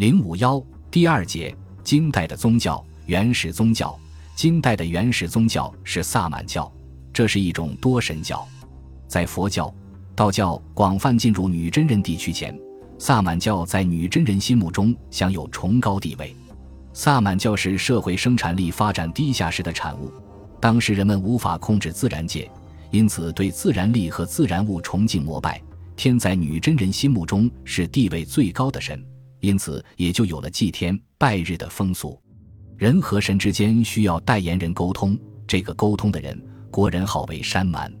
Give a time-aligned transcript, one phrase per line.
[0.00, 0.58] 零五幺
[0.90, 1.54] 第二节，
[1.84, 3.94] 金代的宗教，原始宗教。
[4.34, 6.72] 金代的原始宗教是萨满教，
[7.12, 8.42] 这是一种多神教。
[9.06, 9.70] 在佛教、
[10.16, 12.58] 道教广泛进入女真人地区前，
[12.98, 16.34] 萨满教在女真人心目中享有崇高地位。
[16.94, 20.10] 萨满教是社会生产力发展低下时的产物，
[20.58, 22.50] 当时人们无法控制自然界，
[22.90, 25.60] 因此对自然力和自然物崇敬膜拜。
[25.94, 28.98] 天在女真人心目中是地位最高的神。
[29.40, 32.20] 因此，也就有了祭天拜日的风俗。
[32.76, 36.40] 人和神之间需要代言人沟通，这个沟通的人，
[36.70, 37.92] 国人号为山蛮。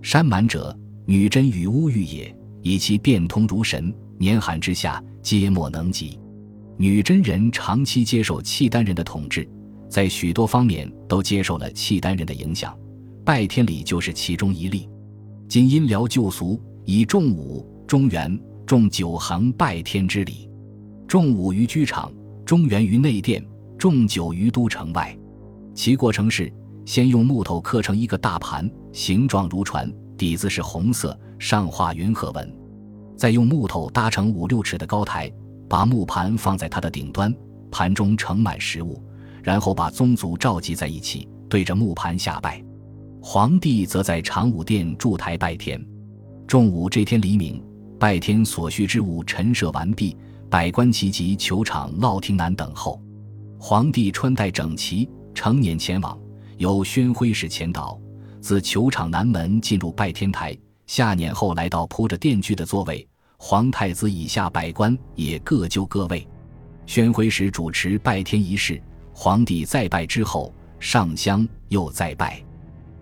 [0.00, 0.74] 山蛮者，
[1.06, 6.18] 女真与乌玉也，以其变通如神，年寒之下，皆莫能及。
[6.76, 9.48] 女真人长期接受契丹人的统治，
[9.88, 12.76] 在许多方面都接受了契丹人的影响，
[13.24, 14.88] 拜天礼就是其中一例。
[15.48, 20.48] 今因辽旧俗，以重武、中原、重九行拜天之礼。
[21.06, 22.12] 重武于居场，
[22.44, 23.44] 中原于内殿，
[23.78, 25.16] 重九于都城外。
[25.74, 26.52] 其过程是：
[26.84, 32.46] 先用木头刻成一个大盘，形状如船，底子是红色，上画云鹤纹；
[33.16, 35.30] 再用木头搭成五六尺的高台，
[35.68, 37.34] 把木盘放在它的顶端，
[37.70, 39.02] 盘中盛满食物，
[39.42, 42.62] 然后把宗族召集在一起，对着木盘下拜。
[43.20, 45.84] 皇帝则在长武殿筑台拜天。
[46.46, 47.62] 重武这天黎明，
[47.98, 50.16] 拜天所需之物陈设完毕。
[50.54, 53.02] 百官齐集球场烙亭南等候，
[53.58, 56.16] 皇帝穿戴整齐，成年前往，
[56.58, 57.98] 由宣徽使前导，
[58.40, 63.04] 自球场南门进入拜天台，下辇后来到铺着垫具的座位，
[63.36, 66.24] 皇太子以下百官也各就各位，
[66.86, 68.80] 宣徽使主持拜天仪式，
[69.12, 72.40] 皇帝再拜之后上香又再拜，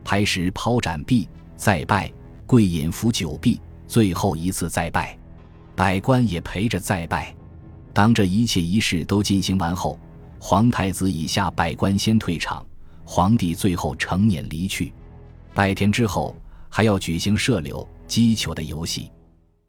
[0.03, 2.11] 拍石抛盏毕再拜，
[2.47, 5.15] 跪饮服酒毕，最后一次再拜，
[5.77, 7.37] 百官也陪着再拜。
[7.93, 9.99] 当这一切仪式都进行完后，
[10.39, 12.65] 皇太子以下百官先退场，
[13.05, 14.93] 皇帝最后成年离去。
[15.55, 16.35] 拜天之后，
[16.71, 19.11] 还要举行射柳击球的游戏。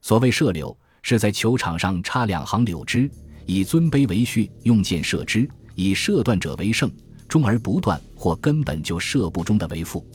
[0.01, 3.11] 所谓射柳，是在球场上插两行柳枝，
[3.45, 6.89] 以尊卑为序，用箭射之，以射断者为胜，
[7.27, 10.05] 中而不断或根本就射不中的为负。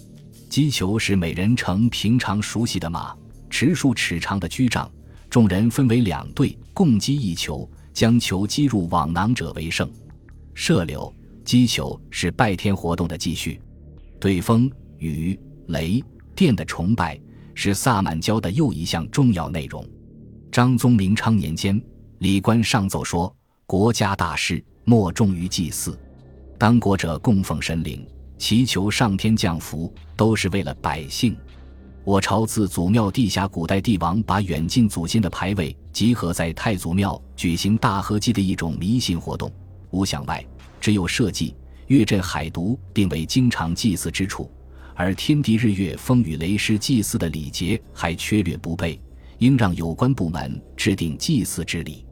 [0.48, 3.14] 击球是每人乘平常熟悉的马，
[3.50, 4.90] 持数尺长的居杖，
[5.28, 7.69] 众人分为两队，共击一球。
[7.98, 9.91] 将球击入网囊者为胜。
[10.54, 11.12] 射柳
[11.44, 13.60] 击球是拜天活动的继续。
[14.20, 15.36] 对风、雨、
[15.66, 16.00] 雷、
[16.32, 17.20] 电的崇拜
[17.56, 19.84] 是萨满教的又一项重要内容。
[20.53, 21.82] 张宗明昌年间，
[22.19, 23.34] 礼官上奏说
[23.66, 25.98] ：“国家大事莫重于祭祀，
[26.56, 28.06] 当国者供奉神灵，
[28.38, 31.37] 祈求上天降福，都是为了百姓。”
[32.08, 39.52] 我朝自祖庙地下，古代帝王把远近祖先的牌位集合在太祖庙举行大合祭的一种迷信活动。
[39.91, 40.42] 无想外，
[40.80, 41.54] 只有社稷、
[41.88, 44.50] 月镇海渎并为经常祭祀之处，
[44.94, 48.98] 而天地日月风雨雷师祭祀的礼节还缺略不备，
[49.36, 52.06] 应让有关部门制定祭祀之礼。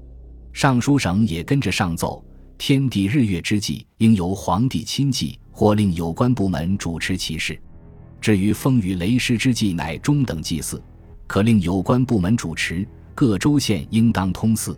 [0.52, 2.22] 尚书省也跟着上奏：
[2.58, 7.58] 天地日月之祭，应由皇帝亲祭，或令有关部门主持其事。
[8.26, 10.82] 至于风雨雷师之祭，乃中等祭祀，
[11.28, 14.76] 可令有关部门主持，各州县应当通祀。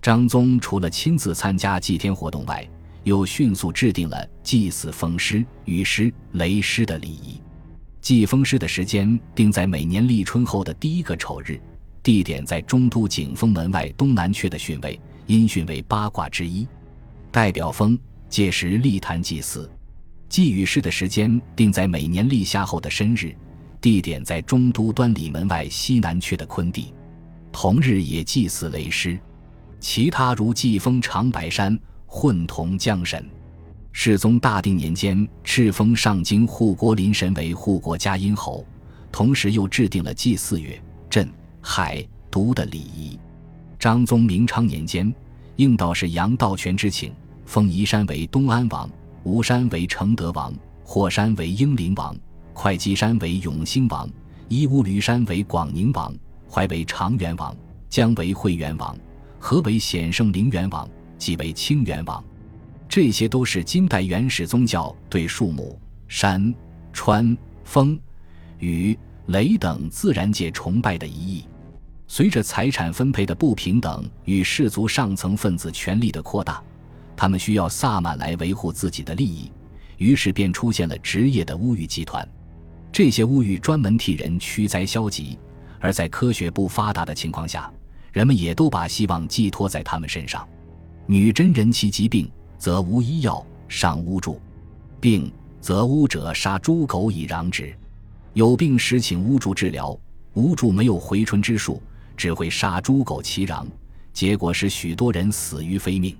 [0.00, 2.66] 张宗除了亲自参加祭天活动外，
[3.04, 7.38] 又迅速制定了祭祀风师、雨师、雷师的礼仪。
[8.00, 11.60] 祭风师的时间定在每年立春后的第一个丑日，
[12.02, 16.66] 地点在中都景峰门外东南阙的巽位，因巽为八卦之一，
[17.30, 17.98] 代表风，
[18.30, 19.70] 届时立坛祭祀。
[20.28, 23.34] 祭雨师的时间定在每年立夏后的申日，
[23.80, 26.92] 地点在中都端礼门外西南阙的坤地。
[27.50, 29.18] 同日也祭祀雷师，
[29.80, 33.24] 其他如祭封长白山，混同江神。
[33.90, 38.64] 世宗大定年间，敕封上京护国林神为护国嘉荫侯，
[39.10, 41.28] 同时又制定了祭祀月、镇、
[41.60, 43.18] 海、都的礼仪。
[43.78, 45.12] 张宗明昌年间，
[45.56, 47.12] 应道士杨道全之请，
[47.46, 48.88] 封宜山为东安王。
[49.24, 50.52] 吴山为承德王，
[50.84, 52.16] 霍山为英灵王，
[52.54, 54.08] 会稽山为永兴王，
[54.48, 56.14] 伊乌驴山为广宁王，
[56.50, 57.54] 怀为长元王，
[57.88, 58.96] 姜为惠元王，
[59.38, 60.88] 何为显圣灵元王，
[61.18, 62.24] 即为清元王。
[62.88, 66.54] 这些都是金代原始宗教对树木、山、
[66.92, 67.98] 川、风、
[68.60, 71.44] 雨、雷等自然界崇拜的一义。
[72.06, 76.62] 随着财产分配的不平等与氏族上层分子权力的扩大。
[77.18, 79.50] 他们需要萨满来维护自己的利益，
[79.96, 82.26] 于是便出现了职业的巫语集团。
[82.92, 85.36] 这些巫语专门替人驱灾消疾，
[85.80, 87.68] 而在科学不发达的情况下，
[88.12, 90.48] 人们也都把希望寄托在他们身上。
[91.06, 94.40] 女真人其疾病，则无医药，尚巫祝；
[95.00, 95.28] 病
[95.60, 97.74] 则巫者杀猪狗以攘之。
[98.32, 99.98] 有病时请巫祝治疗，
[100.34, 101.82] 巫祝没有回春之术，
[102.16, 103.66] 只会杀猪狗其攘，
[104.12, 106.16] 结果使许多人死于非命。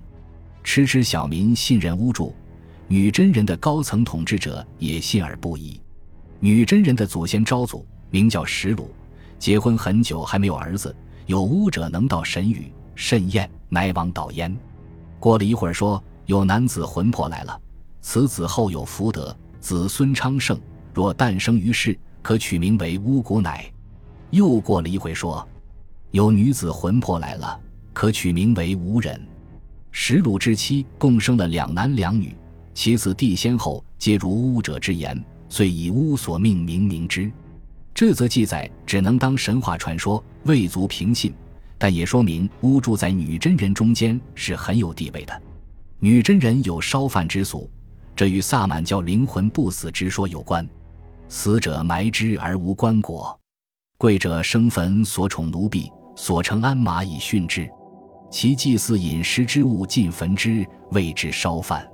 [0.63, 2.35] 痴痴小民信任巫祝，
[2.87, 5.79] 女真人的高层统治者也信而不疑。
[6.39, 8.89] 女真人的祖先昭祖名叫石鲁，
[9.37, 10.95] 结婚很久还没有儿子。
[11.25, 14.55] 有巫者能到神语，甚验，乃往导焉。
[15.19, 17.61] 过了一会儿，说有男子魂魄来了，
[18.01, 20.59] 此子后有福德，子孙昌盛。
[20.91, 23.63] 若诞生于世，可取名为巫古乃。
[24.31, 25.47] 又过了一会，说
[26.09, 27.59] 有女子魂魄来了，
[27.93, 29.21] 可取名为无人。
[29.91, 32.35] 石鲁之妻共生了两男两女，
[32.73, 37.31] 其子弟先后皆如巫者之言，遂以巫所命名名之。
[37.93, 41.33] 这则记载只能当神话传说，未足凭信，
[41.77, 45.41] 但也说明巫祝在女真人中间是很有地位的。
[45.99, 47.69] 女真人有烧饭之俗，
[48.15, 50.65] 这与萨满教灵魂不死之说有关。
[51.27, 53.35] 死者埋之而无棺椁，
[53.97, 57.69] 贵者生坟所宠奴婢，所乘鞍马以殉之。
[58.29, 61.87] 其祭祀饮食之物尽焚之，谓之烧饭。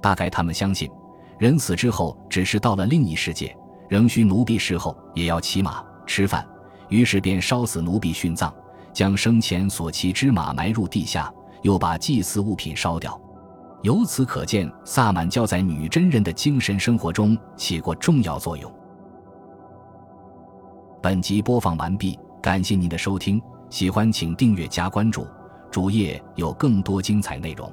[0.00, 0.90] 大概他们相信，
[1.38, 3.54] 人死之后只是到了另一世界。
[3.88, 6.46] 仍需奴婢侍候，也要骑马吃饭，
[6.88, 8.52] 于是便烧死奴婢殉葬，
[8.92, 11.32] 将生前所骑之马埋入地下，
[11.62, 13.18] 又把祭祀物品烧掉。
[13.82, 18.70] 由此可见，萨满教在女真人的精神生活中起过重要作用。
[21.00, 23.40] 本集播放完毕，感谢您的收听，
[23.70, 25.26] 喜欢请订阅加关注，
[25.70, 27.72] 主页有更多精彩内容。